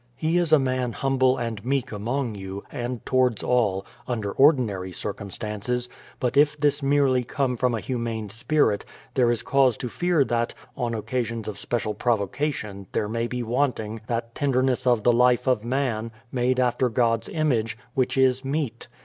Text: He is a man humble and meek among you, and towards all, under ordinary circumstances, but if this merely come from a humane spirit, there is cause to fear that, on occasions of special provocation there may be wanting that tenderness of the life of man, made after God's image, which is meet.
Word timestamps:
He 0.15 0.39
is 0.39 0.51
a 0.51 0.57
man 0.57 0.93
humble 0.93 1.37
and 1.37 1.63
meek 1.63 1.91
among 1.91 2.33
you, 2.33 2.63
and 2.71 3.05
towards 3.05 3.43
all, 3.43 3.85
under 4.07 4.31
ordinary 4.31 4.91
circumstances, 4.91 5.87
but 6.19 6.35
if 6.35 6.59
this 6.59 6.81
merely 6.81 7.23
come 7.23 7.55
from 7.55 7.75
a 7.75 7.79
humane 7.79 8.27
spirit, 8.29 8.83
there 9.13 9.29
is 9.29 9.43
cause 9.43 9.77
to 9.77 9.89
fear 9.89 10.23
that, 10.25 10.55
on 10.75 10.95
occasions 10.95 11.47
of 11.47 11.59
special 11.59 11.93
provocation 11.93 12.87
there 12.93 13.07
may 13.07 13.27
be 13.27 13.43
wanting 13.43 14.01
that 14.07 14.33
tenderness 14.33 14.87
of 14.87 15.03
the 15.03 15.13
life 15.13 15.45
of 15.45 15.63
man, 15.63 16.11
made 16.31 16.59
after 16.59 16.89
God's 16.89 17.29
image, 17.29 17.77
which 17.93 18.17
is 18.17 18.43
meet. 18.43 18.87